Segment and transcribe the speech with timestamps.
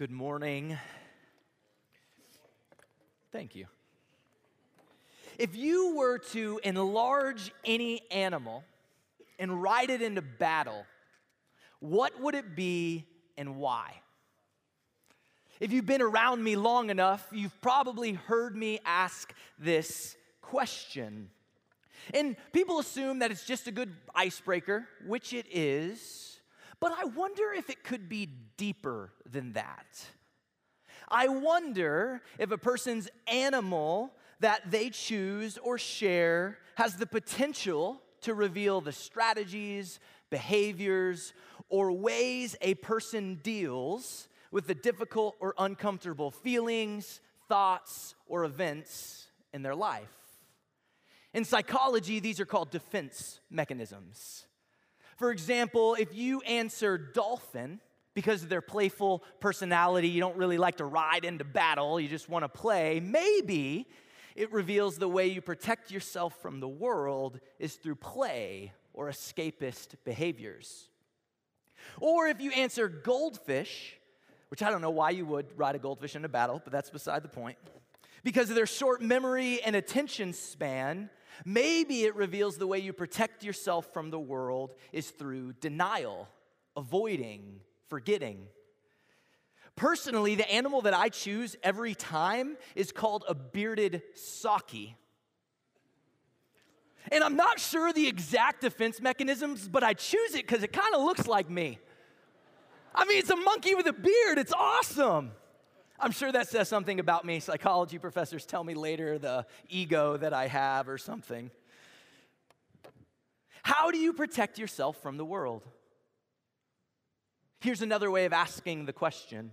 [0.00, 0.78] Good morning.
[3.32, 3.66] Thank you.
[5.38, 8.64] If you were to enlarge any animal
[9.38, 10.86] and ride it into battle,
[11.80, 13.04] what would it be
[13.36, 13.92] and why?
[15.60, 21.28] If you've been around me long enough, you've probably heard me ask this question.
[22.14, 26.29] And people assume that it's just a good icebreaker, which it is,
[26.80, 29.86] but I wonder if it could be deeper than that.
[31.08, 38.34] I wonder if a person's animal that they choose or share has the potential to
[38.34, 41.32] reveal the strategies, behaviors,
[41.68, 49.62] or ways a person deals with the difficult or uncomfortable feelings, thoughts, or events in
[49.62, 50.08] their life.
[51.32, 54.46] In psychology, these are called defense mechanisms.
[55.20, 57.80] For example, if you answer dolphin,
[58.14, 62.30] because of their playful personality, you don't really like to ride into battle, you just
[62.30, 63.86] want to play, maybe
[64.34, 69.88] it reveals the way you protect yourself from the world is through play or escapist
[70.06, 70.88] behaviors.
[72.00, 73.98] Or if you answer goldfish,
[74.48, 77.22] which I don't know why you would ride a goldfish into battle, but that's beside
[77.22, 77.58] the point.
[78.24, 81.10] Because of their short memory and attention span,
[81.44, 86.28] maybe it reveals the way you protect yourself from the world is through denial,
[86.76, 88.46] avoiding, forgetting.
[89.76, 94.96] Personally, the animal that I choose every time is called a bearded saki.
[97.10, 100.94] And I'm not sure the exact defense mechanisms, but I choose it because it kind
[100.94, 101.78] of looks like me.
[102.94, 104.38] I mean, it's a monkey with a beard.
[104.38, 105.32] It's awesome.
[106.02, 107.40] I'm sure that says something about me.
[107.40, 111.50] Psychology professors tell me later the ego that I have or something.
[113.62, 115.62] How do you protect yourself from the world?
[117.60, 119.52] Here's another way of asking the question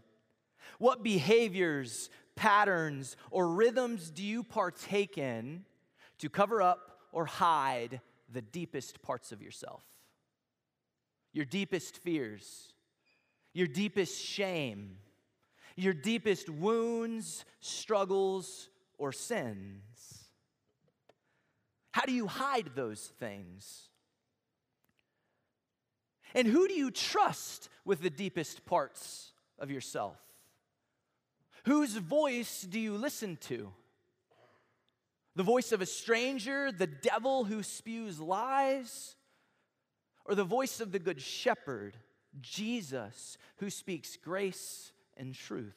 [0.80, 5.66] What behaviors, patterns, or rhythms do you partake in
[6.20, 8.00] to cover up or hide
[8.32, 9.84] the deepest parts of yourself?
[11.34, 12.72] Your deepest fears,
[13.54, 14.98] your deepest shame,
[15.78, 20.26] your deepest wounds, struggles, or sins?
[21.92, 23.90] How do you hide those things?
[26.36, 30.18] And who do you trust with the deepest parts of yourself?
[31.66, 33.72] Whose voice do you listen to?
[35.36, 39.16] The voice of a stranger, the devil who spews lies,
[40.26, 41.96] or the voice of the good shepherd,
[42.42, 45.76] Jesus, who speaks grace and truth?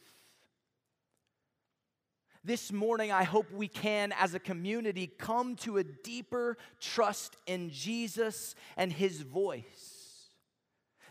[2.43, 7.71] This morning, I hope we can, as a community, come to a deeper trust in
[7.71, 10.00] Jesus and his voice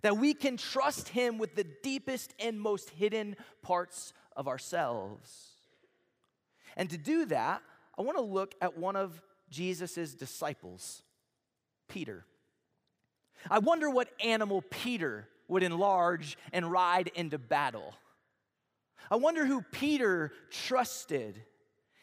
[0.01, 5.49] that we can trust Him with the deepest and most hidden parts of ourselves.
[6.77, 7.61] And to do that,
[7.97, 11.01] I want to look at one of Jesus' disciples,
[11.87, 12.25] Peter.
[13.49, 17.93] I wonder what animal Peter would enlarge and ride into battle.
[19.11, 21.41] I wonder who Peter trusted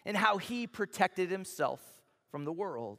[0.04, 1.80] and how he protected himself
[2.30, 2.98] from the world.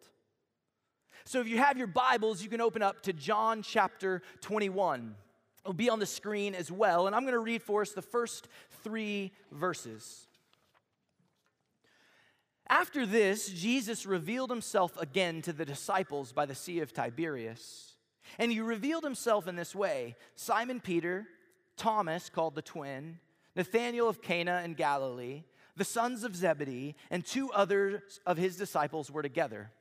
[1.25, 5.16] So if you have your Bibles, you can open up to John chapter 21.
[5.63, 7.07] It'll be on the screen as well.
[7.07, 8.47] And I'm going to read for us the first
[8.84, 10.28] three verses.
[12.69, 17.96] After this, Jesus revealed himself again to the disciples by the Sea of Tiberias.
[18.38, 21.28] And he revealed himself in this way Simon Peter,
[21.78, 23.19] Thomas, called the twin,
[23.57, 25.44] Nathanael of Cana in Galilee,
[25.75, 29.72] the sons of Zebedee, and two others of his disciples were together.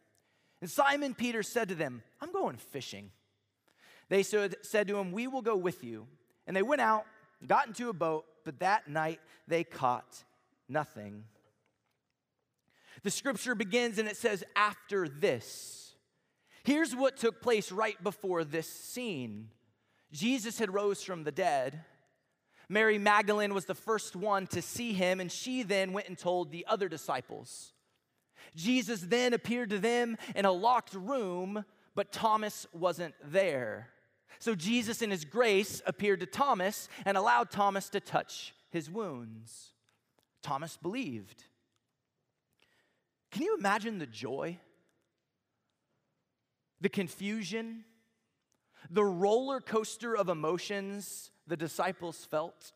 [0.62, 3.10] And Simon Peter said to them, I'm going fishing.
[4.08, 4.56] They said
[4.88, 6.06] to him, We will go with you.
[6.46, 7.04] And they went out,
[7.46, 10.24] got into a boat, but that night they caught
[10.68, 11.24] nothing.
[13.02, 15.94] The scripture begins and it says, After this.
[16.64, 19.50] Here's what took place right before this scene
[20.12, 21.84] Jesus had rose from the dead.
[22.68, 26.50] Mary Magdalene was the first one to see him, and she then went and told
[26.50, 27.72] the other disciples.
[28.54, 31.64] Jesus then appeared to them in a locked room,
[31.94, 33.90] but Thomas wasn't there.
[34.38, 39.72] So Jesus, in his grace, appeared to Thomas and allowed Thomas to touch his wounds.
[40.42, 41.44] Thomas believed.
[43.30, 44.58] Can you imagine the joy,
[46.80, 47.84] the confusion,
[48.90, 52.72] the roller coaster of emotions the disciples felt?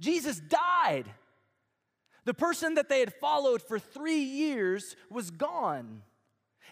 [0.00, 1.06] Jesus died.
[2.24, 6.02] The person that they had followed for three years was gone.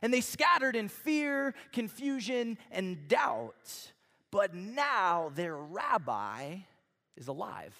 [0.03, 3.93] And they scattered in fear, confusion, and doubt.
[4.31, 6.57] But now their rabbi
[7.17, 7.75] is alive.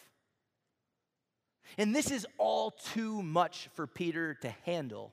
[1.77, 5.13] And this is all too much for Peter to handle.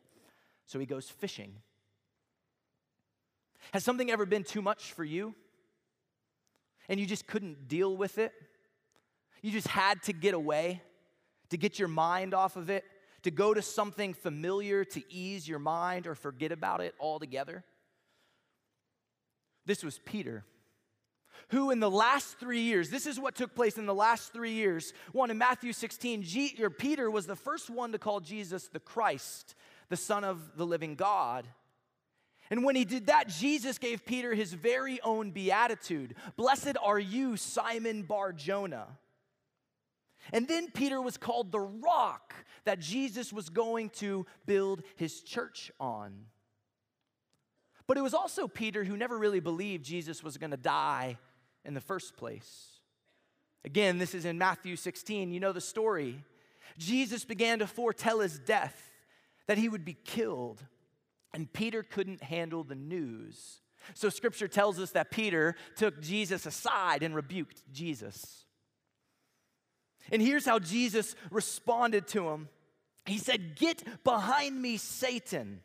[0.68, 1.54] So he goes fishing.
[3.74, 5.34] Has something ever been too much for you?
[6.92, 8.34] And you just couldn't deal with it?
[9.42, 10.82] You just had to get away,
[11.50, 12.84] to get your mind off of it,
[13.24, 17.64] to go to something familiar to ease your mind or forget about it altogether?
[19.66, 20.44] This was Peter
[21.50, 24.54] who in the last three years, this is what took place in the last three
[24.54, 24.94] years.
[25.12, 29.56] One in Matthew 16, G, Peter was the first one to call Jesus the Christ,
[29.90, 31.46] the Son of the living God.
[32.52, 37.38] And when he did that, Jesus gave Peter his very own beatitude Blessed are you,
[37.38, 38.88] Simon Bar Jonah.
[40.32, 45.72] And then Peter was called the rock that Jesus was going to build his church
[45.80, 46.26] on.
[47.88, 51.18] But it was also Peter who never really believed Jesus was going to die
[51.66, 52.68] in the first place.
[53.66, 55.32] Again, this is in Matthew 16.
[55.32, 56.24] You know the story.
[56.78, 58.92] Jesus began to foretell his death,
[59.48, 60.64] that he would be killed,
[61.34, 63.62] and Peter couldn't handle the news.
[63.94, 68.46] So scripture tells us that Peter took Jesus aside and rebuked Jesus.
[70.12, 72.50] And here's how Jesus responded to him
[73.06, 75.62] He said, Get behind me, Satan.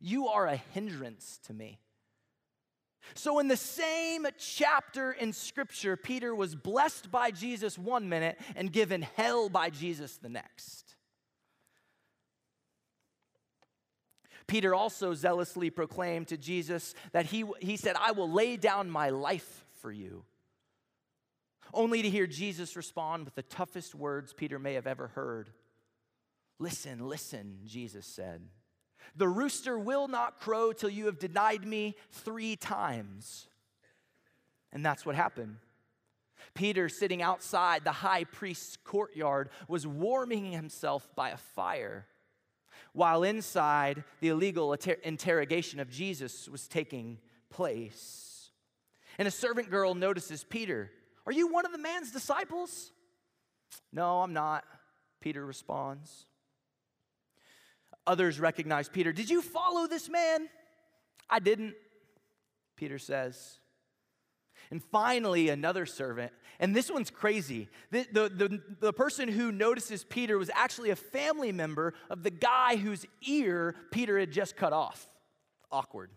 [0.00, 1.80] You are a hindrance to me.
[3.14, 8.72] So, in the same chapter in Scripture, Peter was blessed by Jesus one minute and
[8.72, 10.87] given hell by Jesus the next.
[14.48, 19.10] Peter also zealously proclaimed to Jesus that he, he said, I will lay down my
[19.10, 20.24] life for you.
[21.72, 25.50] Only to hear Jesus respond with the toughest words Peter may have ever heard.
[26.58, 28.42] Listen, listen, Jesus said.
[29.14, 33.46] The rooster will not crow till you have denied me three times.
[34.72, 35.56] And that's what happened.
[36.54, 42.06] Peter, sitting outside the high priest's courtyard, was warming himself by a fire,
[42.92, 47.18] while inside the illegal inter- interrogation of Jesus was taking
[47.50, 48.50] place.
[49.18, 50.90] And a servant girl notices Peter.
[51.26, 52.92] Are you one of the man's disciples?
[53.92, 54.64] No, I'm not,
[55.20, 56.26] Peter responds.
[58.06, 59.12] Others recognize Peter.
[59.12, 60.48] Did you follow this man?
[61.28, 61.74] I didn't,
[62.76, 63.58] Peter says.
[64.70, 67.68] And finally, another servant, and this one's crazy.
[67.90, 72.30] The, the, the, the, person who notices Peter was actually a family member of the
[72.30, 75.08] guy whose ear Peter had just cut off.
[75.70, 76.10] Awkward.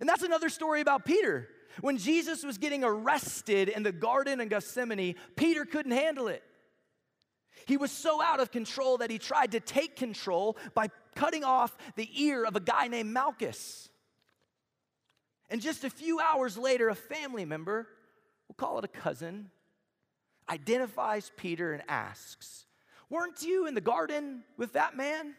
[0.00, 1.48] And that's another story about Peter.
[1.80, 6.42] When Jesus was getting arrested in the Garden of Gethsemane, Peter couldn't handle it.
[7.66, 11.76] He was so out of control that he tried to take control by cutting off
[11.96, 13.88] the ear of a guy named Malchus.
[15.50, 17.86] And just a few hours later, a family member,
[18.48, 19.50] we'll call it a cousin,
[20.48, 22.66] identifies Peter and asks,
[23.10, 25.34] Weren't you in the garden with that man?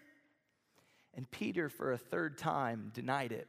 [1.15, 3.47] And Peter, for a third time, denied it.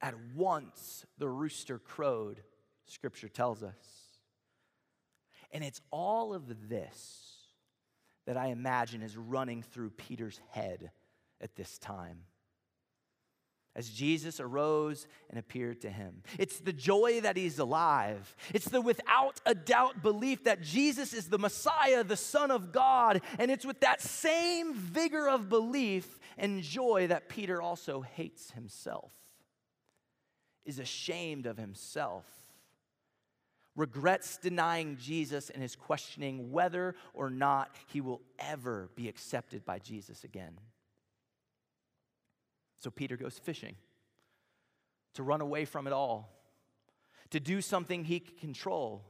[0.00, 2.42] At once the rooster crowed,
[2.86, 3.74] scripture tells us.
[5.52, 7.32] And it's all of this
[8.26, 10.90] that I imagine is running through Peter's head
[11.40, 12.20] at this time
[13.74, 16.22] as Jesus arose and appeared to him.
[16.38, 18.36] It's the joy that he's alive.
[18.52, 23.22] It's the without a doubt belief that Jesus is the Messiah, the Son of God.
[23.38, 29.12] And it's with that same vigor of belief and joy that Peter also hates himself,
[30.64, 32.24] is ashamed of himself
[33.74, 39.78] regrets denying Jesus and is questioning whether or not he will ever be accepted by
[39.78, 40.58] Jesus again.
[42.82, 43.76] So Peter goes fishing
[45.14, 46.32] to run away from it all,
[47.30, 49.04] to do something he can control.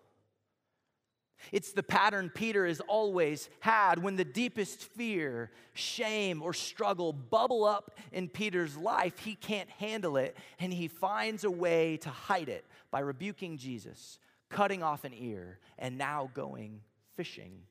[1.53, 7.65] It's the pattern Peter has always had when the deepest fear, shame, or struggle bubble
[7.65, 12.51] up in Peter's life, he can't handle it, and he finds a way to hide
[12.51, 14.19] it by rebuking Jesus,
[14.51, 16.83] cutting off an ear, and now going
[17.17, 17.63] fishing.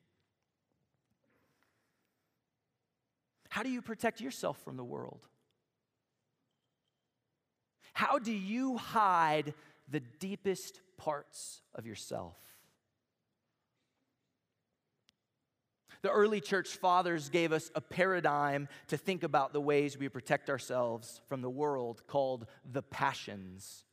[3.50, 5.28] How do you protect yourself from the world?
[8.02, 9.54] How do you hide
[9.88, 12.36] the deepest parts of yourself?
[16.02, 20.50] The early church fathers gave us a paradigm to think about the ways we protect
[20.50, 23.86] ourselves from the world called the passions.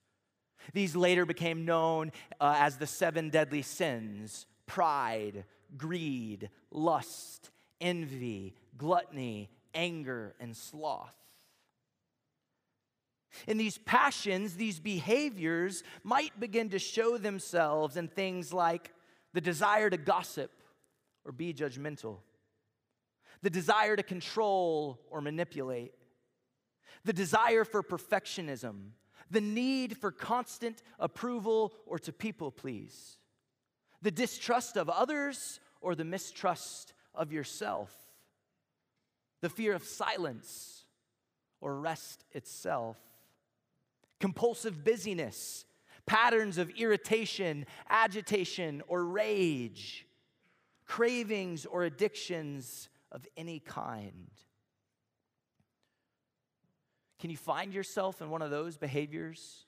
[0.73, 5.45] These later became known uh, as the seven deadly sins pride,
[5.77, 11.28] greed, lust, envy, gluttony, anger, and sloth.
[13.47, 18.93] And these passions, these behaviors might begin to show themselves in things like
[19.35, 20.51] the desire to gossip
[21.25, 22.19] or be judgmental,
[23.43, 25.93] the desire to control or manipulate,
[27.05, 28.91] the desire for perfectionism,
[29.31, 33.19] the need for constant approval or to people please,
[34.01, 37.95] the distrust of others or the mistrust of yourself,
[39.41, 40.85] the fear of silence
[41.61, 42.97] or rest itself,
[44.21, 45.65] compulsive busyness,
[46.07, 50.07] patterns of irritation, agitation, or rage,
[50.87, 54.31] cravings or addictions of any kind.
[57.21, 59.67] Can you find yourself in one of those behaviors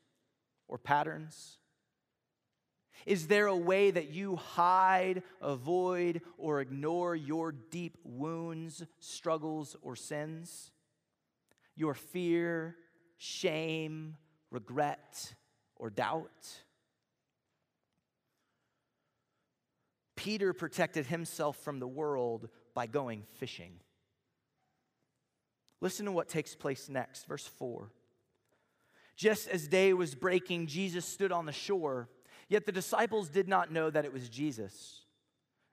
[0.69, 1.59] or patterns?
[3.07, 9.97] Is there a way that you hide, avoid, or ignore your deep wounds, struggles, or
[9.97, 10.71] sins?
[11.77, 12.77] Your fear,
[13.17, 14.17] shame,
[14.51, 15.35] regret,
[15.77, 16.63] or doubt?
[20.17, 23.73] Peter protected himself from the world by going fishing.
[25.81, 27.91] Listen to what takes place next, verse 4.
[29.17, 32.09] Just as day was breaking, Jesus stood on the shore,
[32.49, 35.03] yet the disciples did not know that it was Jesus.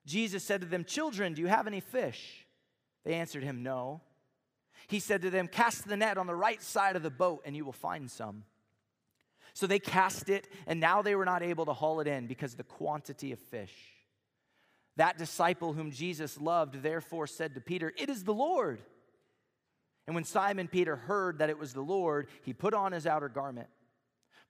[0.05, 2.45] Jesus said to them, Children, do you have any fish?
[3.03, 4.01] They answered him, No.
[4.87, 7.55] He said to them, Cast the net on the right side of the boat, and
[7.55, 8.43] you will find some.
[9.57, 12.51] So they cast it, and now they were not able to haul it in because
[12.51, 13.73] of the quantity of fish.
[14.97, 18.79] That disciple whom Jesus loved therefore said to Peter, It is the Lord.
[20.05, 23.29] And when Simon Peter heard that it was the Lord, he put on his outer
[23.29, 23.67] garment,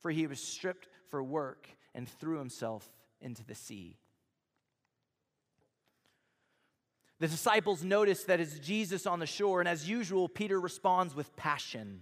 [0.02, 3.96] for he was stripped for work, and threw himself into the sea.
[7.22, 11.34] The disciples notice that it's Jesus on the shore, and as usual, Peter responds with
[11.38, 12.02] passion.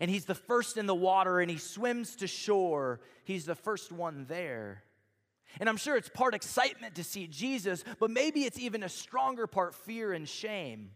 [0.00, 3.00] And he's the first in the water, and he swims to shore.
[3.24, 4.84] He's the first one there.
[5.60, 9.46] And I'm sure it's part excitement to see Jesus, but maybe it's even a stronger
[9.46, 10.90] part fear and shame.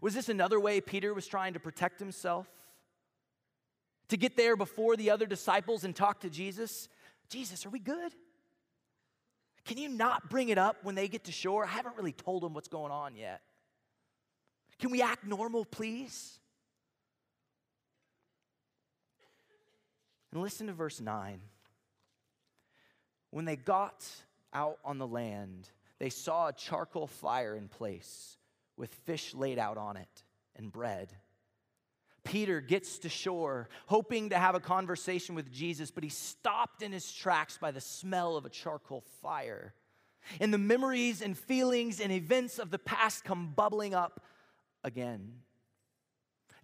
[0.00, 2.46] Was this another way Peter was trying to protect himself?
[4.08, 6.88] To get there before the other disciples and talk to Jesus?
[7.28, 8.12] Jesus, are we good?
[9.64, 11.64] Can you not bring it up when they get to shore?
[11.64, 13.40] I haven't really told them what's going on yet.
[14.78, 16.38] Can we act normal, please?
[20.34, 21.40] And listen to verse 9.
[23.30, 24.04] When they got
[24.52, 25.68] out on the land,
[26.00, 28.36] they saw a charcoal fire in place
[28.76, 30.24] with fish laid out on it
[30.56, 31.12] and bread.
[32.24, 36.90] Peter gets to shore, hoping to have a conversation with Jesus, but he's stopped in
[36.90, 39.72] his tracks by the smell of a charcoal fire.
[40.40, 44.24] And the memories and feelings and events of the past come bubbling up
[44.82, 45.34] again.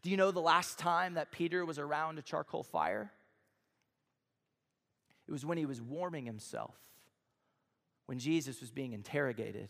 [0.03, 3.13] Do you know the last time that Peter was around a charcoal fire?
[5.31, 6.75] It was when he was warming himself,
[8.07, 9.69] when Jesus was being interrogated.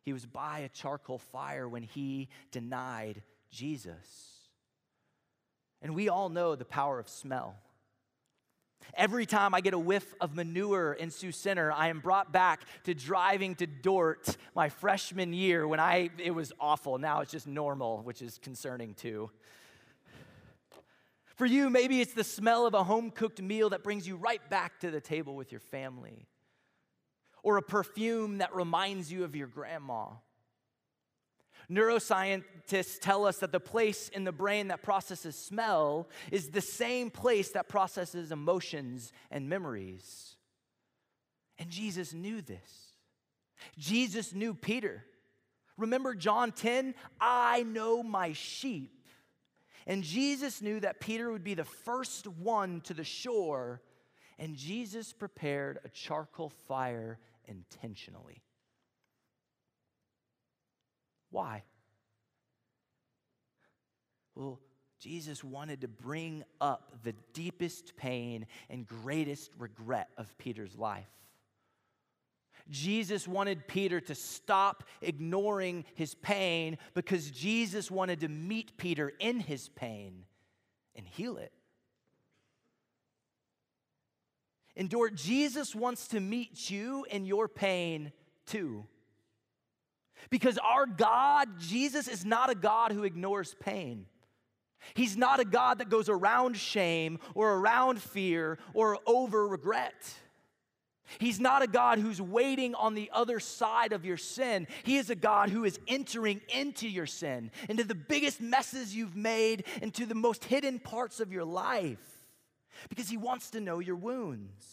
[0.00, 4.48] He was by a charcoal fire when he denied Jesus.
[5.82, 7.56] And we all know the power of smell.
[8.94, 12.62] Every time I get a whiff of manure in Sioux Center, I am brought back
[12.84, 16.96] to driving to Dordt my freshman year when I it was awful.
[16.96, 19.30] Now it's just normal, which is concerning too.
[21.38, 24.42] For you, maybe it's the smell of a home cooked meal that brings you right
[24.50, 26.26] back to the table with your family,
[27.44, 30.06] or a perfume that reminds you of your grandma.
[31.70, 37.08] Neuroscientists tell us that the place in the brain that processes smell is the same
[37.08, 40.34] place that processes emotions and memories.
[41.56, 42.94] And Jesus knew this.
[43.78, 45.04] Jesus knew Peter.
[45.76, 46.94] Remember John 10?
[47.20, 48.97] I know my sheep
[49.88, 53.80] and Jesus knew that Peter would be the first one to the shore,
[54.38, 58.42] and Jesus prepared a charcoal fire intentionally.
[61.30, 61.64] Why?
[64.34, 64.60] Well,
[65.00, 71.08] Jesus wanted to bring up the deepest pain and greatest regret of Peter's life.
[72.70, 79.40] Jesus wanted Peter to stop ignoring his pain because Jesus wanted to meet Peter in
[79.40, 80.24] his pain
[80.94, 81.52] and heal it.
[84.76, 88.12] Endure, Jesus wants to meet you in your pain
[88.46, 88.86] too.
[90.30, 94.06] Because our God, Jesus, is not a God who ignores pain.
[94.94, 100.14] He's not a God that goes around shame or around fear or over regret.
[101.18, 104.66] He's not a God who's waiting on the other side of your sin.
[104.82, 109.16] He is a God who is entering into your sin, into the biggest messes you've
[109.16, 111.98] made, into the most hidden parts of your life,
[112.88, 114.64] because He wants to know your wounds.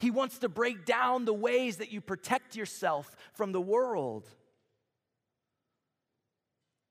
[0.00, 4.26] He wants to break down the ways that you protect yourself from the world.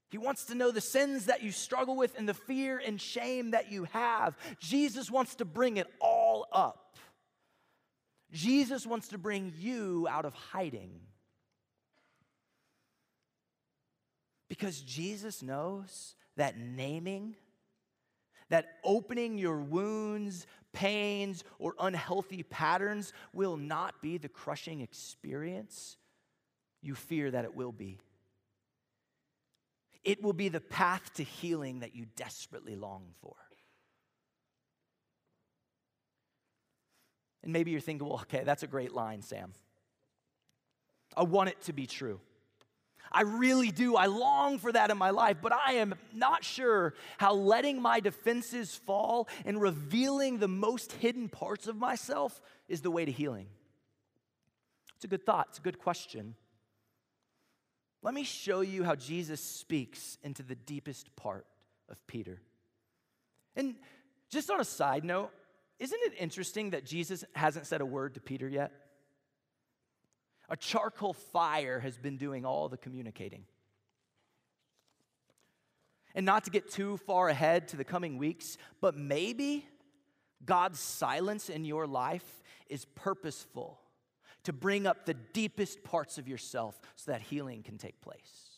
[0.10, 3.52] He wants to know the sins that you struggle with and the fear and shame
[3.52, 4.38] that you have.
[4.60, 6.83] Jesus wants to bring it all up.
[8.34, 11.00] Jesus wants to bring you out of hiding.
[14.50, 17.36] Because Jesus knows that naming,
[18.50, 25.98] that opening your wounds, pains, or unhealthy patterns will not be the crushing experience
[26.82, 28.00] you fear that it will be.
[30.04, 33.36] It will be the path to healing that you desperately long for.
[37.44, 39.54] And maybe you're thinking, well, okay, that's a great line, Sam.
[41.16, 42.20] I want it to be true.
[43.12, 43.96] I really do.
[43.96, 48.00] I long for that in my life, but I am not sure how letting my
[48.00, 53.48] defenses fall and revealing the most hidden parts of myself is the way to healing.
[54.96, 56.36] It's a good thought, it's a good question.
[58.02, 61.46] Let me show you how Jesus speaks into the deepest part
[61.90, 62.42] of Peter.
[63.56, 63.76] And
[64.30, 65.30] just on a side note,
[65.80, 68.72] isn't it interesting that Jesus hasn't said a word to Peter yet?
[70.50, 73.46] A charcoal fire has been doing all the communicating.
[76.16, 79.66] And not to get too far ahead to the coming weeks, but maybe
[80.46, 83.80] God's silence in your life is purposeful
[84.44, 88.50] to bring up the deepest parts of yourself so that healing can take place.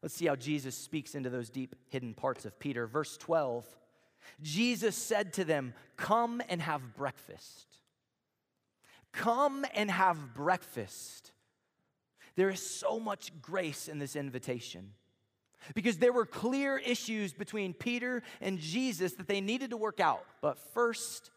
[0.00, 2.86] Let's see how Jesus speaks into those deep hidden parts of Peter.
[2.86, 3.66] Verse 12
[4.40, 7.66] Jesus said to them, Come and have breakfast.
[9.12, 11.32] Come and have breakfast.
[12.34, 14.94] There is so much grace in this invitation
[15.74, 20.24] because there were clear issues between Peter and Jesus that they needed to work out.
[20.40, 21.30] But first,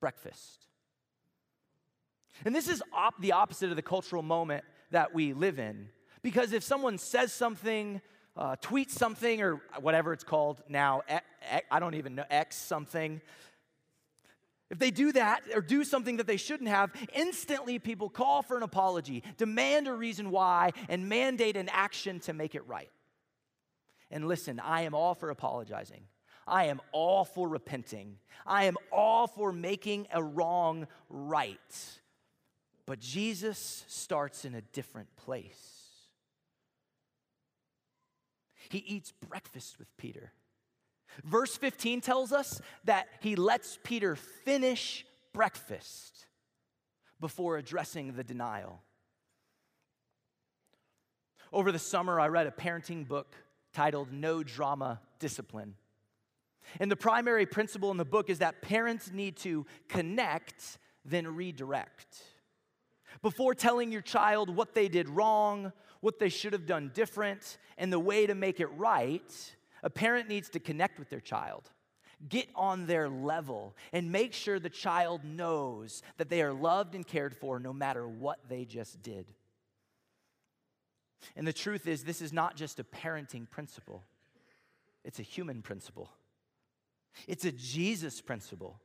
[0.00, 0.66] breakfast.
[2.44, 5.88] And this is op- the opposite of the cultural moment that we live in.
[6.22, 8.00] Because if someone says something,
[8.36, 11.02] uh, tweets something, or whatever it's called now,
[11.70, 13.20] I don't even know, X something,
[14.70, 18.56] if they do that or do something that they shouldn't have, instantly people call for
[18.56, 22.90] an apology, demand a reason why, and mandate an action to make it right.
[24.10, 26.04] And listen, I am all for apologizing.
[26.46, 28.16] I am all for repenting.
[28.46, 31.58] I am all for making a wrong right.
[32.86, 35.71] But Jesus starts in a different place.
[38.68, 40.32] He eats breakfast with Peter.
[41.24, 46.26] Verse 15 tells us that he lets Peter finish breakfast
[47.20, 48.82] before addressing the denial.
[51.52, 53.34] Over the summer, I read a parenting book
[53.72, 55.74] titled No Drama Discipline.
[56.80, 62.22] And the primary principle in the book is that parents need to connect, then redirect.
[63.22, 67.92] Before telling your child what they did wrong, what they should have done different, and
[67.92, 71.70] the way to make it right, a parent needs to connect with their child,
[72.28, 77.06] get on their level, and make sure the child knows that they are loved and
[77.06, 79.26] cared for no matter what they just did.
[81.36, 84.02] And the truth is, this is not just a parenting principle,
[85.04, 86.10] it's a human principle.
[87.28, 88.80] It's a Jesus principle.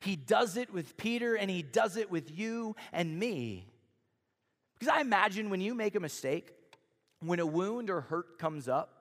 [0.00, 3.66] He does it with Peter and he does it with you and me.
[4.78, 6.52] Because I imagine when you make a mistake,
[7.20, 8.92] when a wound or hurt comes up,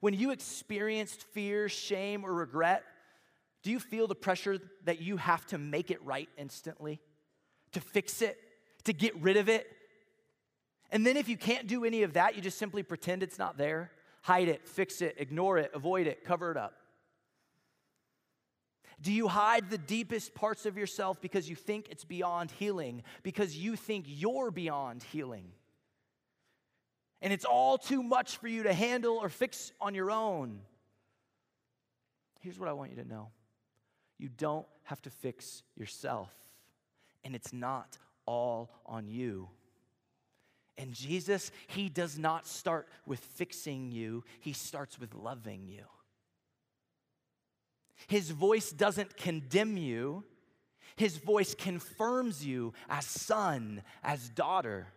[0.00, 2.84] when you experienced fear, shame, or regret,
[3.62, 7.00] do you feel the pressure that you have to make it right instantly?
[7.72, 8.38] To fix it?
[8.84, 9.66] To get rid of it?
[10.92, 13.58] And then if you can't do any of that, you just simply pretend it's not
[13.58, 13.90] there?
[14.22, 16.74] Hide it, fix it, ignore it, avoid it, cover it up.
[19.00, 23.56] Do you hide the deepest parts of yourself because you think it's beyond healing, because
[23.56, 25.52] you think you're beyond healing?
[27.22, 30.60] and it's all too much for you to handle or fix on your own.
[32.40, 33.30] Here's what I want you to know
[34.18, 36.32] you don't have to fix yourself,
[37.24, 39.48] and it's not all on you.
[40.78, 45.84] And Jesus, He does not start with fixing you, He starts with loving you.
[48.06, 50.24] His voice doesn't condemn you,
[50.96, 54.88] His voice confirms you as son, as daughter.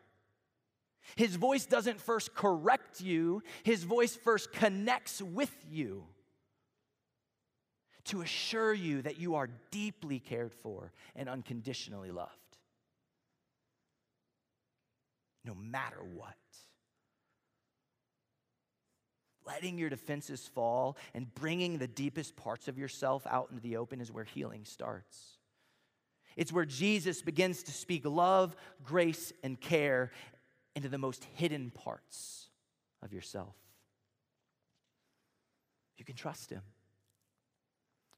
[1.15, 6.03] His voice doesn't first correct you, his voice first connects with you
[8.05, 12.31] to assure you that you are deeply cared for and unconditionally loved.
[15.45, 16.35] No matter what.
[19.49, 23.99] Letting your defenses fall and bringing the deepest parts of yourself out into the open
[23.99, 25.37] is where healing starts.
[26.37, 30.11] It's where Jesus begins to speak love, grace, and care
[30.75, 32.47] into the most hidden parts
[33.01, 33.55] of yourself.
[35.97, 36.61] You can trust him,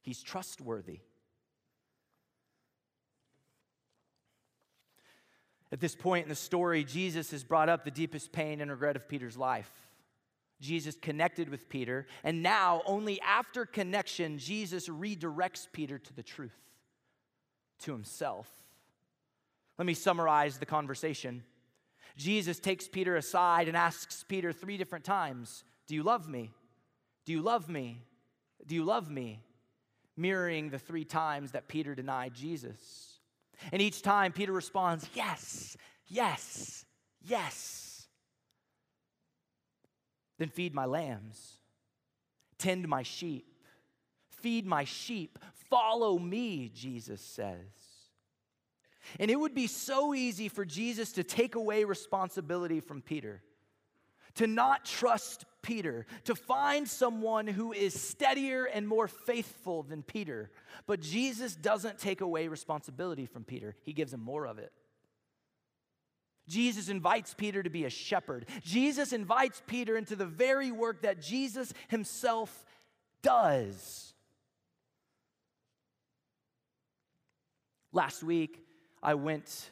[0.02, 1.00] he's trustworthy.
[5.72, 8.94] At this point in the story, Jesus has brought up the deepest pain and regret
[8.94, 9.72] of Peter's life.
[10.62, 16.56] Jesus connected with Peter, and now, only after connection, Jesus redirects Peter to the truth,
[17.80, 18.48] to himself.
[19.76, 21.42] Let me summarize the conversation.
[22.16, 26.52] Jesus takes Peter aside and asks Peter three different times Do you love me?
[27.26, 28.00] Do you love me?
[28.64, 29.40] Do you love me?
[30.16, 33.18] Mirroring the three times that Peter denied Jesus.
[33.72, 36.84] And each time Peter responds, Yes, yes,
[37.20, 37.91] yes.
[40.42, 41.58] Then feed my lambs,
[42.58, 43.46] tend my sheep,
[44.28, 45.38] feed my sheep,
[45.70, 47.54] follow me, Jesus says.
[49.20, 53.40] And it would be so easy for Jesus to take away responsibility from Peter,
[54.34, 60.50] to not trust Peter, to find someone who is steadier and more faithful than Peter.
[60.88, 64.72] But Jesus doesn't take away responsibility from Peter, he gives him more of it.
[66.48, 68.46] Jesus invites Peter to be a shepherd.
[68.62, 72.64] Jesus invites Peter into the very work that Jesus himself
[73.22, 74.12] does.
[77.92, 78.58] Last week,
[79.02, 79.70] I went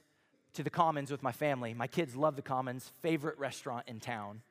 [0.54, 1.74] to the Commons with my family.
[1.74, 4.42] My kids love the Commons, favorite restaurant in town.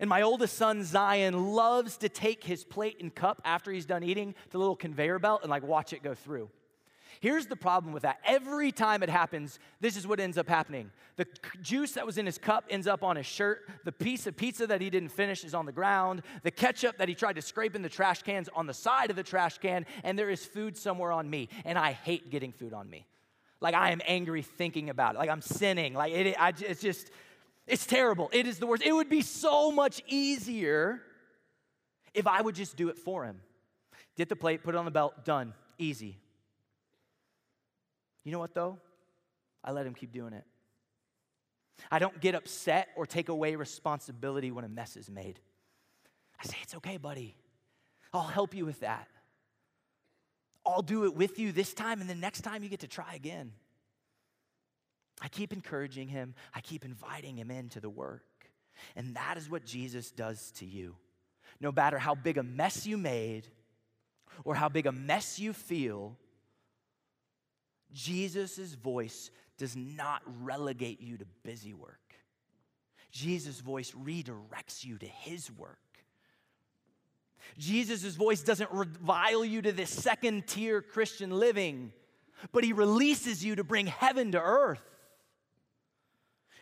[0.00, 4.02] And my oldest son, Zion, loves to take his plate and cup after he's done
[4.02, 6.50] eating to the little conveyor belt and like watch it go through.
[7.20, 8.18] Here's the problem with that.
[8.24, 10.90] Every time it happens, this is what ends up happening.
[11.16, 11.26] The
[11.62, 13.68] juice that was in his cup ends up on his shirt.
[13.84, 16.22] The piece of pizza that he didn't finish is on the ground.
[16.42, 19.16] The ketchup that he tried to scrape in the trash cans on the side of
[19.16, 19.86] the trash can.
[20.02, 21.48] And there is food somewhere on me.
[21.64, 23.06] And I hate getting food on me.
[23.60, 25.18] Like I am angry thinking about it.
[25.18, 25.94] Like I'm sinning.
[25.94, 27.10] Like it, I, it's just,
[27.66, 28.28] it's terrible.
[28.32, 28.82] It is the worst.
[28.82, 31.00] It would be so much easier
[32.12, 33.40] if I would just do it for him.
[34.16, 35.54] Get the plate, put it on the belt, done.
[35.78, 36.18] Easy.
[38.24, 38.78] You know what, though?
[39.62, 40.44] I let him keep doing it.
[41.90, 45.40] I don't get upset or take away responsibility when a mess is made.
[46.40, 47.36] I say, It's okay, buddy.
[48.12, 49.08] I'll help you with that.
[50.64, 53.14] I'll do it with you this time, and the next time you get to try
[53.14, 53.52] again.
[55.20, 58.22] I keep encouraging him, I keep inviting him into the work.
[58.96, 60.96] And that is what Jesus does to you.
[61.60, 63.46] No matter how big a mess you made
[64.44, 66.16] or how big a mess you feel,
[67.94, 72.00] Jesus' voice does not relegate you to busy work.
[73.10, 75.78] Jesus' voice redirects you to his work.
[77.56, 81.92] Jesus' voice doesn't revile you to this second tier Christian living,
[82.52, 84.82] but he releases you to bring heaven to earth.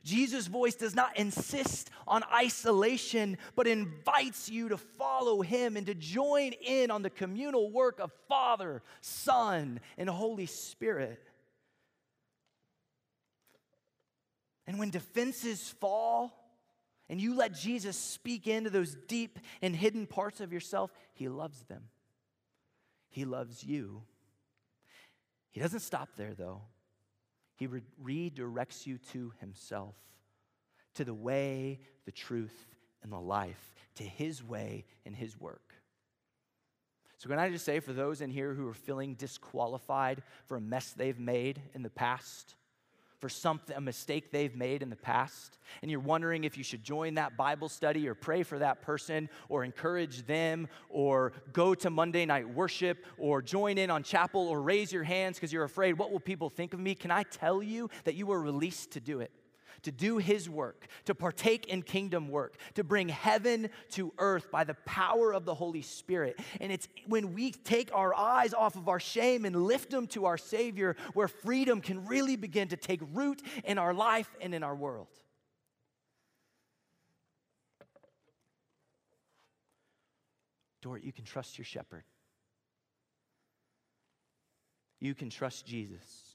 [0.05, 5.95] Jesus' voice does not insist on isolation, but invites you to follow him and to
[5.95, 11.23] join in on the communal work of Father, Son, and Holy Spirit.
[14.67, 16.39] And when defenses fall,
[17.09, 21.63] and you let Jesus speak into those deep and hidden parts of yourself, He loves
[21.65, 21.85] them.
[23.11, 24.03] He loves you.
[25.51, 26.63] He doesn't stop there, though.
[27.63, 29.95] He re- redirects you to Himself,
[30.95, 32.67] to the way, the truth,
[33.05, 35.73] and the life, to His way and His work.
[37.19, 40.61] So, can I just say for those in here who are feeling disqualified for a
[40.61, 42.57] mess they've made in the past,
[43.23, 46.83] for something, a mistake they've made in the past, and you're wondering if you should
[46.83, 51.89] join that Bible study or pray for that person or encourage them or go to
[51.89, 55.93] Monday night worship or join in on chapel or raise your hands because you're afraid,
[55.93, 56.97] what will people think of me?
[56.97, 59.31] Can I tell you that you were released to do it?
[59.83, 64.63] To do his work, to partake in kingdom work, to bring heaven to earth by
[64.63, 66.39] the power of the Holy Spirit.
[66.61, 70.27] And it's when we take our eyes off of our shame and lift them to
[70.27, 74.63] our Savior where freedom can really begin to take root in our life and in
[74.63, 75.09] our world.
[80.83, 82.05] Dordt, you can trust your shepherd.
[85.01, 86.32] You can trust Jesus.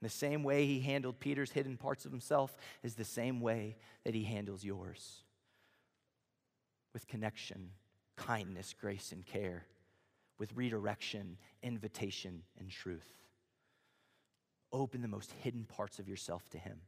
[0.00, 3.76] And the same way he handled Peter's hidden parts of himself is the same way
[4.04, 5.22] that he handles yours
[6.92, 7.70] with connection,
[8.16, 9.66] kindness, grace, and care,
[10.38, 13.12] with redirection, invitation, and truth.
[14.72, 16.78] Open the most hidden parts of yourself to him.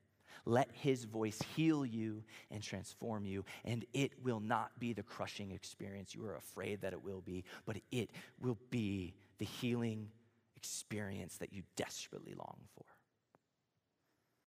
[0.46, 5.50] Let his voice heal you and transform you, and it will not be the crushing
[5.50, 10.08] experience you are afraid that it will be, but it will be the healing
[10.56, 12.84] experience that you desperately long for.